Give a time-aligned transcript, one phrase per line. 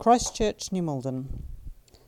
[0.00, 1.42] Christchurch, New Malden,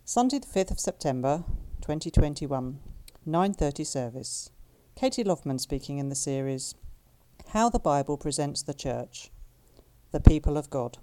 [0.02, 1.44] Sunday the 5th of September
[1.83, 2.80] 2021,
[3.26, 4.50] 9:30 service.
[4.96, 6.75] Katie Loveman speaking in the series
[7.49, 9.30] How the Bible Presents the Church,
[10.11, 10.96] the People of God.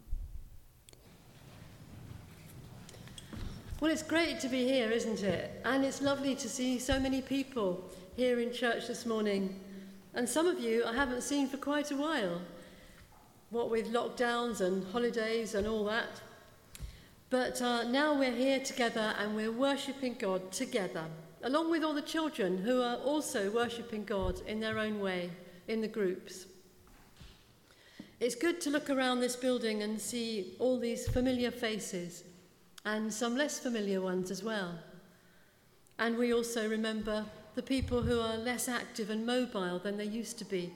[3.79, 5.62] Well, it's great to be here, isn't it?
[5.63, 7.83] And it's lovely to see so many people
[8.15, 9.60] here in church this morning.
[10.15, 12.42] And some of you I haven't seen for quite a while.
[13.51, 16.21] What with lockdowns and holidays and all that.
[17.30, 21.05] But uh, now we're here together and we're worshipping God together,
[21.43, 25.29] along with all the children who are also worshipping God in their own way
[25.67, 26.47] in the groups.
[28.20, 32.23] It's good to look around this building and see all these familiar faces
[32.84, 34.79] and some less familiar ones as well.
[35.99, 40.39] And we also remember the people who are less active and mobile than they used
[40.39, 40.73] to be,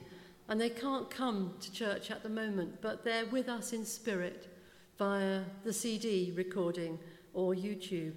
[0.48, 4.53] and they can't come to church at the moment, but they're with us in spirit
[4.98, 6.98] via the CD recording
[7.32, 8.16] or YouTube.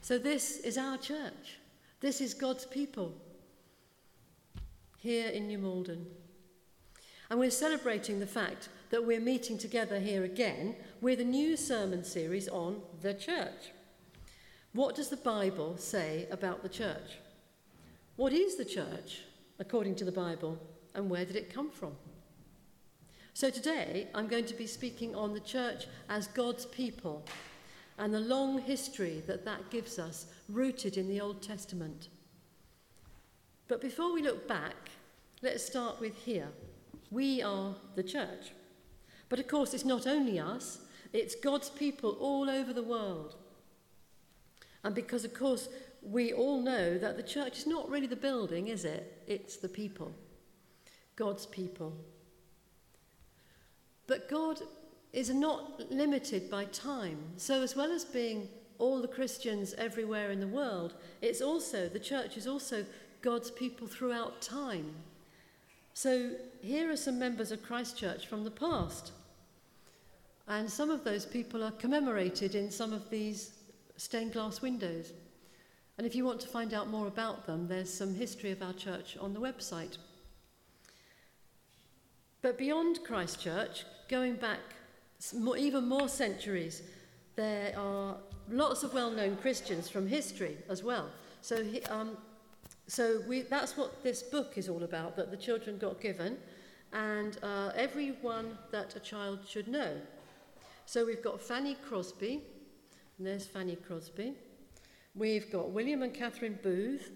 [0.00, 1.58] So, this is our church.
[2.00, 3.14] This is God's people
[4.98, 6.06] here in New Malden.
[7.30, 12.04] And we're celebrating the fact that we're meeting together here again with a new sermon
[12.04, 13.72] series on the church.
[14.72, 17.18] What does the Bible say about the church?
[18.16, 19.22] What is the church
[19.58, 20.58] according to the Bible,
[20.94, 21.92] and where did it come from?
[23.34, 27.24] So today I'm going to be speaking on the church as God's people
[27.98, 32.08] and the long history that that gives us, rooted in the Old Testament.
[33.68, 34.90] But before we look back,
[35.40, 36.48] let's start with here.
[37.10, 38.52] We are the church.
[39.28, 40.80] But of course, it's not only us,
[41.12, 43.36] it's God's people all over the world.
[44.84, 45.68] And because, of course,
[46.02, 49.22] we all know that the church is not really the building, is it?
[49.26, 50.14] It's the people.
[51.16, 51.96] God's people.
[54.12, 54.60] But God
[55.14, 57.16] is not limited by time.
[57.38, 58.46] So, as well as being
[58.78, 62.84] all the Christians everywhere in the world, it's also, the church is also
[63.22, 64.92] God's people throughout time.
[65.94, 69.12] So, here are some members of Christchurch from the past.
[70.46, 73.52] And some of those people are commemorated in some of these
[73.96, 75.14] stained glass windows.
[75.96, 78.74] And if you want to find out more about them, there's some history of our
[78.74, 79.96] church on the website.
[82.42, 84.60] But beyond Christchurch, going back
[85.56, 86.82] even more centuries,
[87.34, 88.18] there are
[88.50, 91.08] lots of well known Christians from history as well.
[91.40, 92.18] So, um,
[92.86, 96.36] so we, that's what this book is all about that the children got given,
[96.92, 99.96] and uh, everyone that a child should know.
[100.84, 102.42] So we've got Fanny Crosby,
[103.16, 104.34] and there's Fanny Crosby.
[105.14, 107.10] We've got William and Catherine Booth,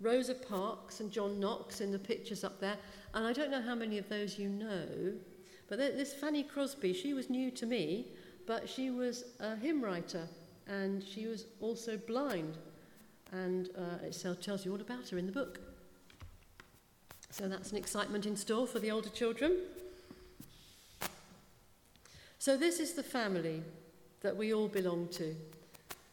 [0.00, 2.76] Rosa Parks, and John Knox in the pictures up there.
[3.14, 5.12] And I don't know how many of those you know,
[5.70, 8.08] but this Fanny Crosby, she was new to me,
[8.44, 10.26] but she was a hymn writer
[10.66, 12.58] and she was also blind.
[13.30, 15.60] And uh, it tells you all about her in the book.
[17.30, 19.58] So that's an excitement in store for the older children.
[22.40, 23.62] So, this is the family
[24.22, 25.36] that we all belong to.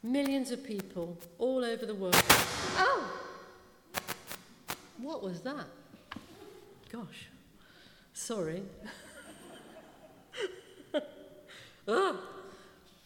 [0.03, 2.22] Millions of people all over the world.
[2.78, 3.09] Oh!
[4.97, 5.66] What was that?
[6.91, 7.29] Gosh.
[8.13, 8.62] Sorry.
[11.88, 12.20] oh.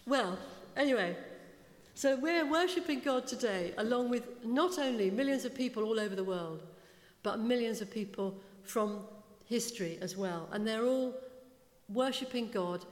[0.08, 0.38] Well,
[0.76, 1.16] anyway,
[1.94, 6.24] so we're worshipping God today along with not only millions of people all over the
[6.24, 6.64] world,
[7.24, 9.02] but millions of people from
[9.46, 10.50] history as well.
[10.52, 11.14] And they're all
[11.90, 12.86] worshipping God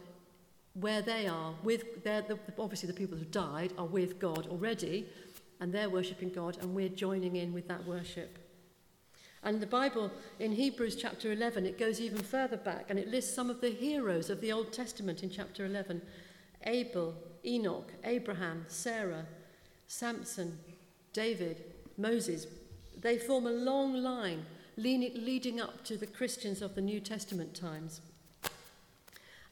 [0.74, 5.08] where they are, with the, obviously the people who died are with God already,
[5.60, 8.38] and they're worshipping God, and we're joining in with that worship.
[9.44, 13.34] And the Bible in Hebrews chapter 11, it goes even further back and it lists
[13.34, 16.02] some of the heroes of the Old Testament in chapter 11
[16.66, 19.26] Abel, Enoch, Abraham, Sarah,
[19.88, 20.60] Samson,
[21.14, 21.64] David,
[21.98, 22.48] Moses.
[23.00, 24.46] They form a long line
[24.76, 28.02] leading up to the Christians of the New Testament times.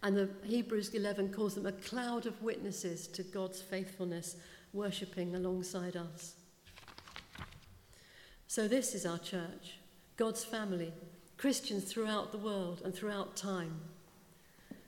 [0.04, 4.36] And the Hebrews 11 calls them a cloud of witnesses to God's faithfulness,
[4.74, 6.36] worshipping alongside us.
[8.50, 9.76] So, this is our church,
[10.16, 10.94] God's family,
[11.36, 13.82] Christians throughout the world and throughout time.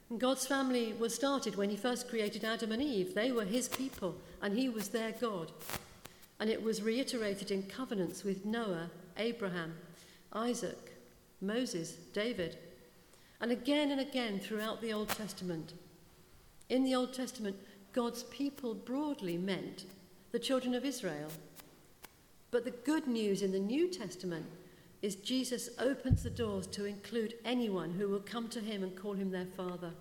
[0.09, 3.13] And God's family was started when He first created Adam and Eve.
[3.13, 5.51] They were His people, and He was their God.
[6.39, 9.75] And it was reiterated in covenants with Noah, Abraham,
[10.31, 10.93] Isaac,
[11.41, 12.57] Moses, David,
[13.41, 15.73] and again and again throughout the Old Testament.
[16.69, 17.57] In the Old Testament,
[17.91, 19.83] God's people broadly meant
[20.31, 21.29] the children of Israel.
[22.51, 24.45] But the good news in the New Testament
[25.01, 29.13] is Jesus opens the doors to include anyone who will come to him and call
[29.13, 29.91] him their father.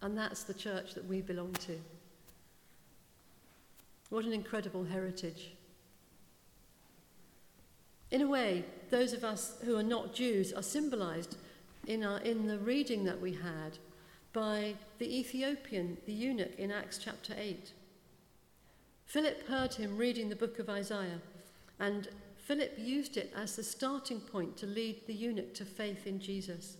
[0.00, 1.78] And that's the church that we belong to.
[4.10, 5.52] What an incredible heritage.
[8.10, 11.36] In a way, those of us who are not Jews are symbolized
[11.86, 13.78] in, our, in the reading that we had
[14.32, 17.72] by the Ethiopian, the eunuch, in Acts chapter 8.
[19.06, 21.20] Philip heard him reading the book of Isaiah,
[21.82, 26.20] and Philip used it as the starting point to lead the eunuch to faith in
[26.20, 26.76] Jesus.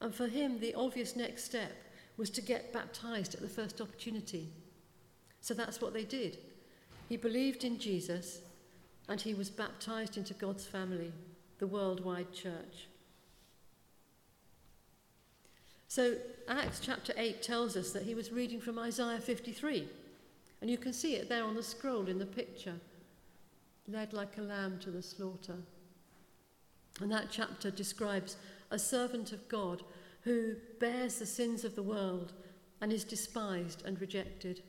[0.00, 1.72] And for him, the obvious next step
[2.16, 4.48] was to get baptized at the first opportunity.
[5.40, 6.38] So that's what they did.
[7.08, 8.42] He believed in Jesus
[9.08, 11.10] and he was baptized into God's family,
[11.58, 12.86] the worldwide church.
[15.88, 16.14] So,
[16.46, 19.88] Acts chapter 8 tells us that he was reading from Isaiah 53.
[20.60, 22.74] And you can see it there on the scroll in the picture
[23.88, 25.56] led like a lamb to the slaughter.
[27.00, 28.36] And that chapter describes
[28.70, 29.82] a servant of God
[30.22, 32.32] who bears the sins of the world
[32.80, 34.62] and is despised and rejected.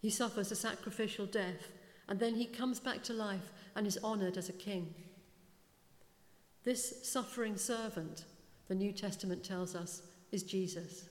[0.00, 1.72] He suffers a sacrificial death
[2.08, 4.94] and then he comes back to life and is honoured as a king.
[6.64, 8.24] This suffering servant,
[8.68, 11.08] the New Testament tells us, is Jesus.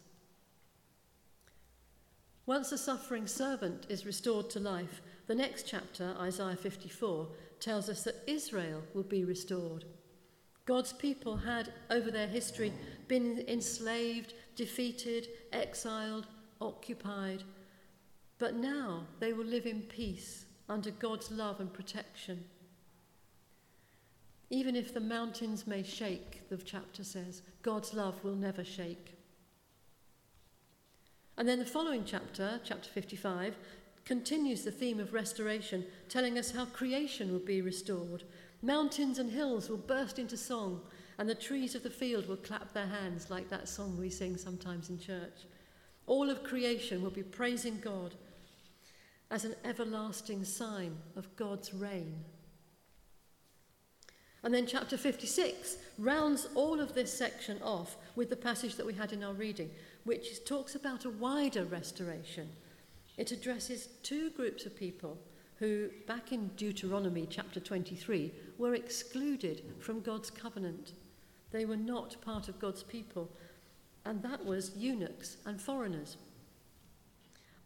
[2.46, 7.28] Once a suffering servant is restored to life, the next chapter, Isaiah 54,
[7.60, 9.86] tells us that Israel will be restored.
[10.66, 12.74] God's people had, over their history,
[13.08, 16.26] been enslaved, defeated, exiled,
[16.60, 17.44] occupied,
[18.40, 22.44] but now they will live in peace under God's love and protection.
[24.50, 29.16] Even if the mountains may shake, the chapter says, God's love will never shake.
[31.38, 33.56] And then the following chapter, chapter 55,
[34.10, 38.24] continues the theme of restoration, telling us how creation will be restored.
[38.64, 40.82] Mountains and hills will burst into song,
[41.20, 44.36] and the trees of the field will clap their hands, like that song we sing
[44.36, 45.46] sometimes in church.
[46.08, 48.16] All of creation will be praising God
[49.30, 52.16] as an everlasting sign of God's reign.
[54.42, 58.94] And then chapter 56 rounds all of this section off with the passage that we
[58.96, 59.70] had in our reading,
[60.04, 62.50] which talks about a wider restoration.
[63.20, 65.18] It addresses two groups of people
[65.58, 70.94] who, back in Deuteronomy chapter 23, were excluded from God's covenant.
[71.52, 73.30] They were not part of God's people,
[74.06, 76.16] and that was eunuchs and foreigners.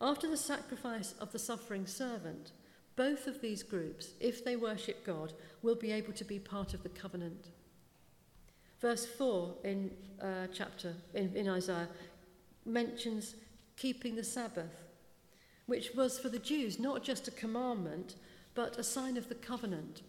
[0.01, 2.51] After the sacrifice of the suffering servant,
[2.95, 6.81] both of these groups, if they worship God, will be able to be part of
[6.81, 7.49] the covenant.
[8.81, 11.89] Verse 4 in uh, chapter in, in Isaiah
[12.65, 13.35] mentions
[13.77, 14.83] keeping the Sabbath,
[15.65, 18.15] which was for the Jews not just a commandment,
[18.53, 20.01] but a sign of the covenant.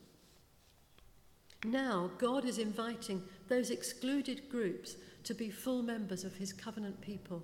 [1.64, 7.42] Now, God is inviting those excluded groups to be full members of his covenant people.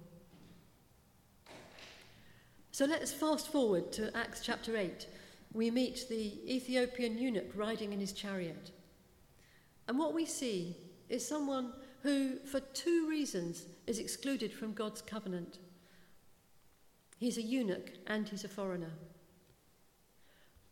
[2.73, 5.07] So let's fast forward to Acts chapter 8.
[5.53, 8.71] We meet the Ethiopian eunuch riding in his chariot.
[9.89, 10.77] And what we see
[11.09, 11.73] is someone
[12.03, 15.59] who, for two reasons, is excluded from God's covenant.
[17.21, 18.93] He's a eunuch and he's a foreigner.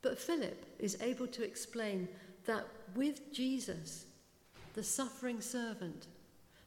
[0.00, 2.08] But Philip is able to explain
[2.46, 4.06] that with Jesus,
[4.72, 6.06] the suffering servant,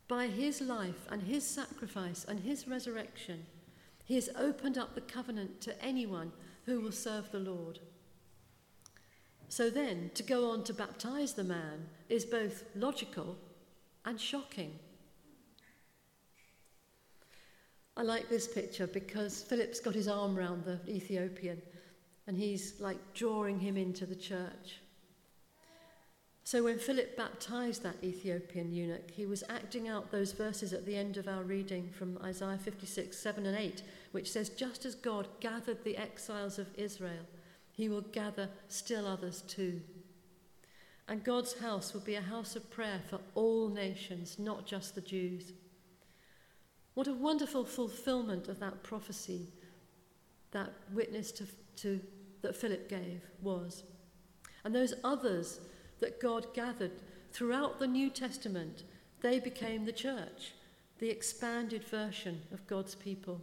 [0.08, 3.48] by his life and his sacrifice and his resurrection,
[4.06, 6.32] he has opened up the covenant to anyone
[6.66, 7.80] who will serve the Lord.
[9.50, 13.36] So then, to go on to baptize the man is both logical
[14.06, 14.78] and shocking.
[17.98, 21.62] I like this picture because Philip's got his arm round the Ethiopian
[22.28, 24.80] and he's like drawing him into the church.
[26.44, 30.96] So when Philip baptized that Ethiopian eunuch, he was acting out those verses at the
[30.96, 35.28] end of our reading from Isaiah 56, 7 and 8, which says, Just as God
[35.40, 37.26] gathered the exiles of Israel,
[37.72, 39.82] he will gather still others too.
[41.08, 45.02] And God's house will be a house of prayer for all nations, not just the
[45.02, 45.54] Jews.
[46.94, 49.48] What a wonderful fulfillment of that prophecy
[50.52, 51.46] that witness to,
[51.78, 52.00] to,
[52.42, 53.84] that Philip gave was.
[54.64, 55.60] And those others
[56.00, 56.92] that God gathered
[57.32, 58.84] throughout the New Testament,
[59.22, 60.54] they became the church,
[61.00, 63.42] the expanded version of God's people.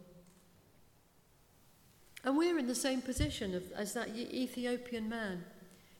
[2.25, 5.45] And we're in the same position as that Ethiopian man.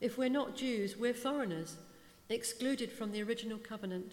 [0.01, 1.77] If we're not Jews, we're foreigners,
[2.29, 4.13] excluded from the original covenant.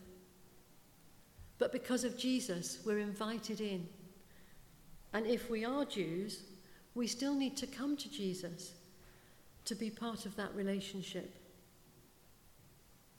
[1.58, 3.88] But because of Jesus, we're invited in.
[5.14, 6.44] And if we are Jews,
[6.94, 8.74] we still need to come to Jesus
[9.66, 11.36] to be part of that relationship.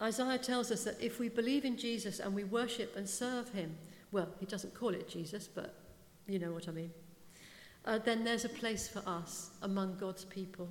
[0.01, 3.77] Isaiah tells us that if we believe in Jesus and we worship and serve him,
[4.13, 5.75] well, he doesn't call it Jesus, but
[6.27, 6.91] you know what I mean,
[7.85, 10.69] uh, then there's a place for us among God's people.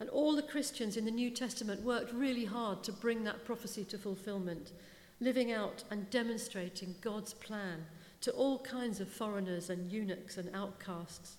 [0.00, 3.84] And all the Christians in the New Testament worked really hard to bring that prophecy
[3.84, 4.72] to fulfillment,
[5.20, 7.86] living out and demonstrating God's plan
[8.20, 11.36] to all kinds of foreigners and eunuchs and outcasts.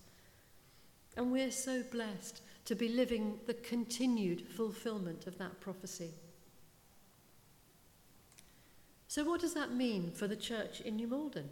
[1.16, 6.10] And we're so blessed to be living the continued fulfillment of that prophecy.
[9.08, 11.48] So, what does that mean for the church in New Malden?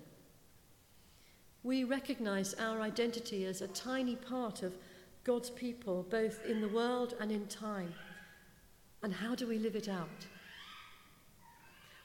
[1.62, 4.76] We recognise our identity as a tiny part of
[5.24, 7.94] God's people, both in the world and in time.
[9.02, 10.26] And how do we live it out?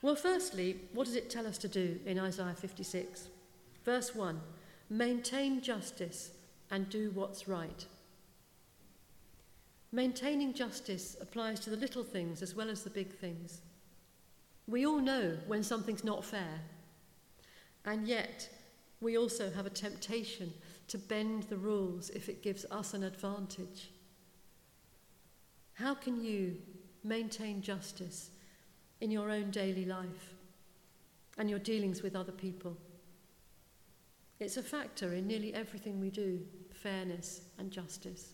[0.01, 3.27] Well, firstly, what does it tell us to do in Isaiah 56?
[3.84, 4.39] Verse 1
[4.89, 6.32] Maintain justice
[6.72, 7.86] and do what's right.
[9.91, 13.62] Maintaining justice applies to the little things as well as the big things.
[14.68, 16.62] We all know when something's not fair,
[17.86, 18.50] and yet
[19.01, 20.53] we also have a temptation
[20.88, 23.89] to bend the rules if it gives us an advantage.
[25.74, 26.58] How can you
[27.03, 28.29] maintain justice
[29.01, 30.36] in your own daily life
[31.38, 32.77] and your dealings with other people?
[34.39, 36.41] It's a factor in nearly everything we do
[36.74, 38.34] fairness and justice.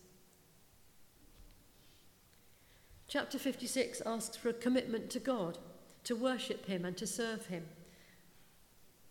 [3.07, 5.57] Chapter 56 asks for a commitment to God,
[6.03, 7.65] to worship Him and to serve Him.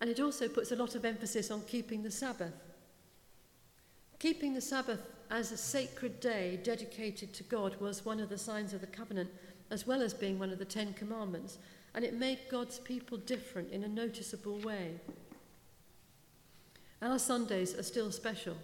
[0.01, 2.55] And it also puts a lot of emphasis on keeping the Sabbath.
[4.19, 8.73] Keeping the Sabbath as a sacred day dedicated to God was one of the signs
[8.73, 9.31] of the covenant,
[9.71, 11.59] as well as being one of the Ten Commandments,
[11.94, 15.00] and it made God's people different in a noticeable way.
[17.02, 18.56] Our Sundays are still special,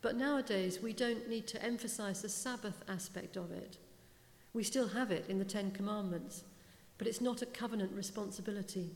[0.00, 3.78] but nowadays we don't need to emphasize the Sabbath aspect of it.
[4.52, 6.44] We still have it in the Ten Commandments,
[6.96, 8.90] but it's not a covenant responsibility.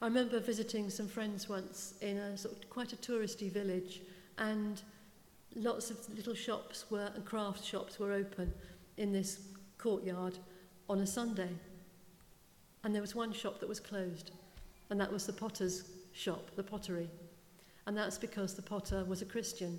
[0.00, 4.02] I remember visiting some friends once in a sort of quite a touristy village,
[4.38, 4.82] and
[5.56, 8.52] lots of little shops were and craft shops were open
[8.96, 9.40] in this
[9.84, 10.38] courtyard
[10.88, 11.50] on a Sunday.
[12.82, 14.30] And there was one shop that was closed,
[14.88, 17.10] and that was the potter's shop, the pottery.
[17.86, 19.78] And that's because the potter was a Christian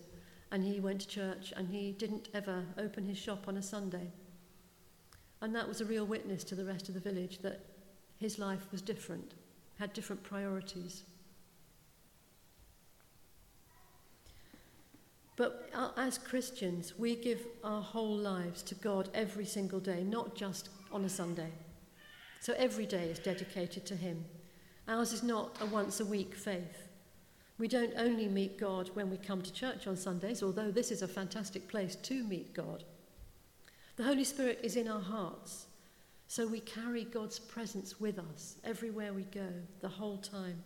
[0.51, 4.11] and he went to church and he didn't ever open his shop on a Sunday.
[5.41, 7.61] And that was a real witness to the rest of the village that
[8.19, 9.33] his life was different
[9.79, 11.03] had different priorities.
[15.35, 20.35] But uh, as Christians, we give our whole lives to God every single day, not
[20.35, 21.51] just on a Sunday.
[22.39, 24.25] So every day is dedicated to Him.
[24.87, 26.87] Ours is not a once a week faith.
[27.57, 31.01] We don't only meet God when we come to church on Sundays, although this is
[31.01, 32.83] a fantastic place to meet God.
[33.95, 35.67] The Holy Spirit is in our hearts.
[36.27, 39.47] So we carry God's presence with us everywhere we go,
[39.81, 40.63] the whole time.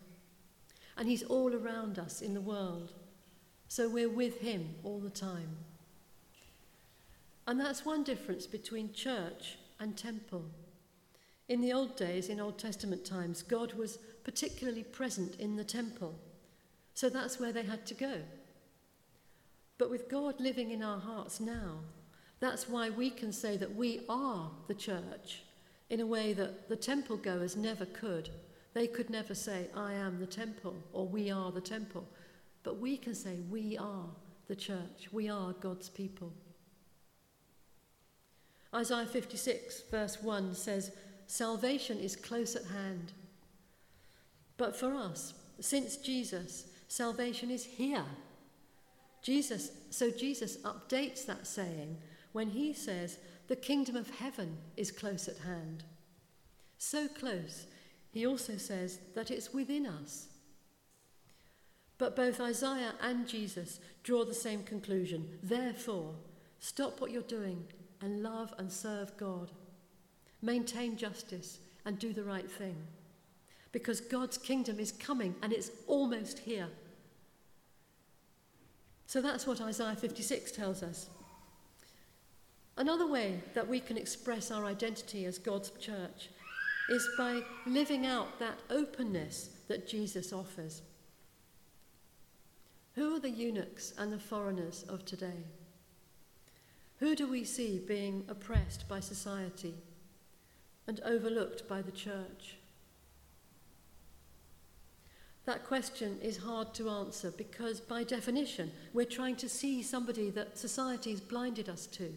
[0.98, 2.94] And He's all around us in the world.
[3.70, 5.58] So we're with Him all the time.
[7.48, 10.44] And that's one difference between church and temple.
[11.48, 16.16] In the old days, in Old Testament times, God was particularly present in the temple.
[16.96, 18.16] So that's where they had to go.
[19.78, 21.80] But with God living in our hearts now,
[22.40, 25.44] that's why we can say that we are the church
[25.90, 28.30] in a way that the temple goers never could.
[28.74, 32.08] They could never say, I am the temple or we are the temple.
[32.64, 34.06] But we can say, we are
[34.48, 36.34] the church, we are God's people.
[38.74, 40.92] Isaiah 56, verse 1 says,
[41.28, 43.14] Salvation is close at hand.
[44.58, 48.06] But for us, since Jesus, salvation is here.
[49.22, 51.98] Jesus, so Jesus updates that saying
[52.32, 53.18] when he says,
[53.50, 55.84] the kingdom of heaven is close at hand.
[56.78, 57.66] So close,
[58.12, 60.28] he also says that it's within us.
[62.10, 65.38] But both Isaiah and Jesus draw the same conclusion.
[65.44, 66.16] Therefore,
[66.58, 67.66] stop what you're doing
[68.02, 69.52] and love and serve God.
[70.42, 72.76] Maintain justice and do the right thing.
[73.72, 76.70] Because God's kingdom is coming and it's almost here.
[79.06, 81.12] So that's what Isaiah 56 tells us.
[82.76, 86.30] Another way that we can express our identity as God's church
[86.90, 90.82] is by living out that openness that Jesus offers.
[93.00, 95.46] Who are the eunuchs and the foreigners of today?
[96.98, 99.74] Who do we see being oppressed by society
[100.86, 102.58] and overlooked by the church?
[105.46, 110.58] That question is hard to answer because, by definition, we're trying to see somebody that
[110.58, 112.14] society has blinded us to.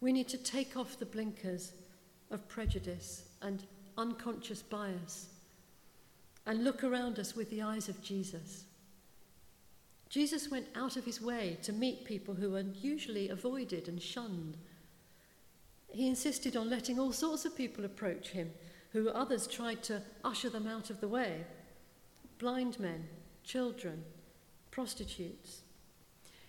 [0.00, 1.74] We need to take off the blinkers
[2.32, 3.62] of prejudice and
[3.96, 5.28] unconscious bias
[6.44, 8.64] and look around us with the eyes of Jesus.
[10.10, 14.56] Jesus went out of his way to meet people who were usually avoided and shunned.
[15.88, 18.50] He insisted on letting all sorts of people approach him,
[18.92, 21.46] who others tried to usher them out of the way
[22.38, 23.06] blind men,
[23.44, 24.02] children,
[24.70, 25.60] prostitutes.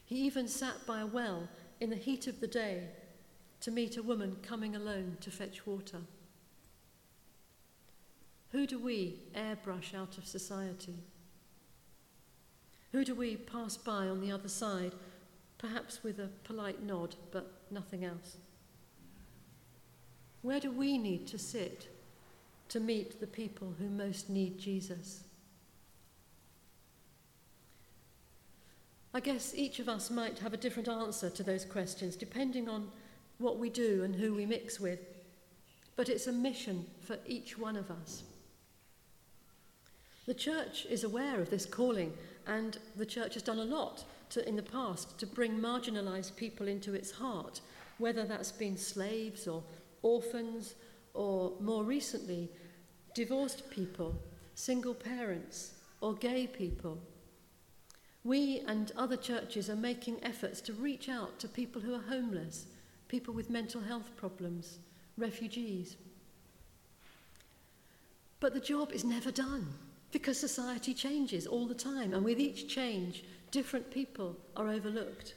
[0.06, 1.50] He even sat by a well
[1.82, 2.88] in the heat of the day
[3.60, 6.00] to meet a woman coming alone to fetch water.
[8.52, 10.96] Who do we airbrush out of society?
[12.92, 14.94] Who do we pass by on the other side,
[15.58, 18.38] perhaps with a polite nod, but nothing else?
[20.42, 21.88] Where do we need to sit
[22.70, 25.24] to meet the people who most need Jesus?
[29.14, 32.90] I guess each of us might have a different answer to those questions depending on
[33.40, 35.00] what we do and who we mix with.
[35.96, 38.24] But it's a mission for each one of us.
[40.26, 42.14] The church is aware of this calling,
[42.48, 46.68] and the church has done a lot to, in the past to bring marginalised people
[46.68, 47.62] into its heart,
[47.98, 49.64] whether that's been slaves or
[50.02, 50.76] orphans,
[51.14, 52.50] or more recently,
[53.14, 54.16] divorced people,
[54.56, 56.98] single parents, or gay people.
[58.24, 62.68] We and other churches are making efforts to reach out to people who are homeless,
[63.08, 64.80] people with mental health problems,
[65.18, 65.98] refugees.
[68.40, 69.74] But the job is never done
[70.12, 75.36] because society changes all the time, and with each change, different people are overlooked.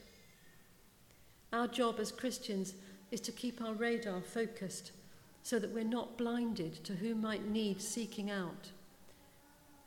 [1.53, 2.75] Our job as Christians
[3.11, 4.93] is to keep our radar focused
[5.43, 8.71] so that we're not blinded to who might need seeking out,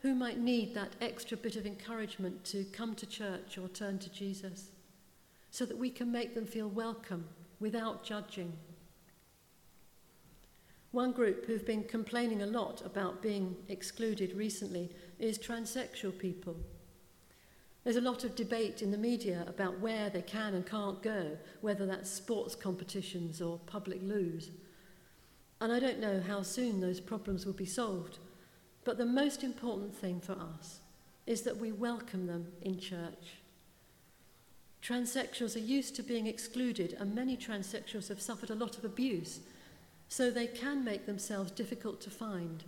[0.02, 4.10] who might need that extra bit of encouragement to come to church or turn to
[4.10, 4.70] Jesus,
[5.50, 7.28] so that we can make them feel welcome
[7.60, 8.54] without judging.
[10.98, 14.90] One group who've been complaining a lot about being excluded recently
[15.20, 16.56] is transsexual people.
[17.84, 21.38] There's a lot of debate in the media about where they can and can't go,
[21.62, 24.50] whether that's sports competitions or public loos.
[25.62, 28.18] And I don't know how soon those problems will be solved.
[28.84, 30.80] But the most important thing for us
[31.28, 33.36] is that we welcome them in church.
[34.82, 39.42] Transsexuals are used to being excluded, and many transsexuals have suffered a lot of abuse
[40.08, 42.64] so they can make themselves difficult to find.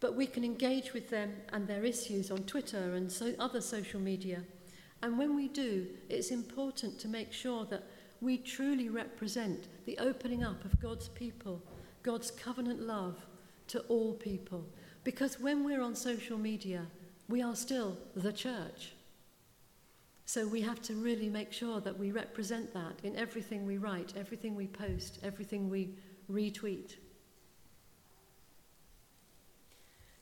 [0.00, 4.00] But we can engage with them and their issues on Twitter and so other social
[4.00, 4.42] media.
[5.02, 7.84] And when we do, it's important to make sure that
[8.20, 11.62] we truly represent the opening up of God's people,
[12.02, 13.16] God's covenant love
[13.68, 14.64] to all people.
[15.04, 16.86] Because when we're on social media,
[17.28, 18.92] we are still the church.
[20.26, 24.14] So we have to really make sure that we represent that in everything we write,
[24.16, 25.96] everything we post, everything we
[26.30, 26.94] retweet.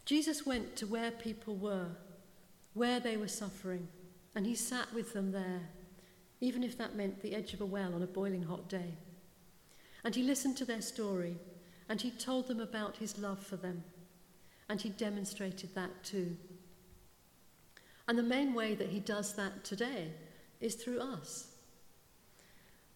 [0.04, 1.86] Jesus went to where people were,
[2.74, 3.86] where they were suffering,
[4.34, 5.68] and he sat with them there,
[6.40, 8.94] even if that meant the edge of a well on a boiling hot day.
[10.02, 11.36] And he listened to their story,
[11.88, 13.84] and he told them about his love for them,
[14.68, 16.36] and he demonstrated that too.
[18.08, 20.12] And the main way that he does that today
[20.60, 21.48] is through us.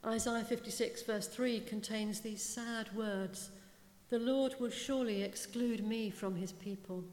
[0.05, 3.51] Isaiah 56, verse 3, contains these sad words
[4.09, 7.05] The Lord will surely exclude me from his people.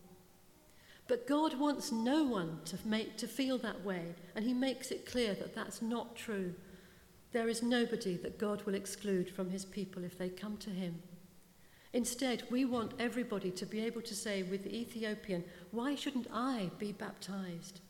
[1.07, 5.05] But God wants no one to, make, to feel that way, and he makes it
[5.05, 6.53] clear that that's not true.
[7.33, 11.01] There is nobody that God will exclude from his people if they come to him.
[11.93, 16.71] Instead, we want everybody to be able to say with the Ethiopian, Why shouldn't I
[16.79, 17.81] be baptized?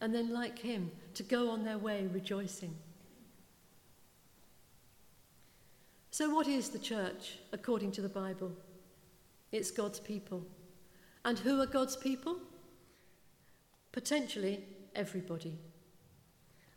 [0.00, 2.74] And then, like him, to go on their way rejoicing.
[6.10, 8.52] So, what is the church according to the Bible?
[9.52, 10.42] It's God's people.
[11.22, 12.38] And who are God's people?
[13.92, 15.58] Potentially everybody.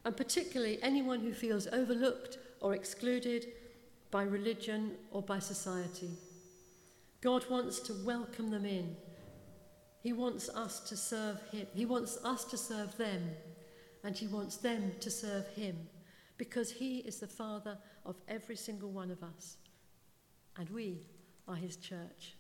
[0.04, 3.48] And particularly anyone who feels overlooked or excluded
[4.12, 6.10] by religion or by society.
[7.24, 8.98] God wants to welcome them in.
[10.02, 11.66] He wants us to serve Him.
[11.74, 13.30] He wants us to serve them.
[14.04, 15.88] And He wants them to serve Him
[16.38, 19.56] because He is the Father of every single one of us.
[20.58, 21.08] And we
[21.48, 22.36] are His church.